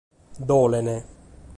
Dolent. 0.51 0.95